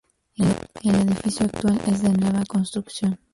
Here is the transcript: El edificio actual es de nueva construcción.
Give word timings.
El 0.83 0.95
edificio 0.95 1.45
actual 1.45 1.79
es 1.85 2.01
de 2.01 2.09
nueva 2.09 2.43
construcción. 2.45 3.19